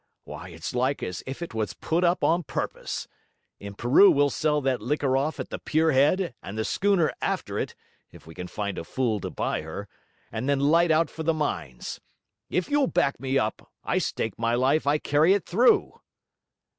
[0.23, 3.07] why, it's like as if it was put up on purpose.
[3.59, 7.59] In Peru we'll sell that liquor off at the pier head, and the schooner after
[7.59, 7.75] it,
[8.11, 9.87] if we can find a fool to buy her;
[10.31, 12.01] and then light out for the mines.
[12.49, 16.01] If you'll back me up, I stake my life I carry it through.'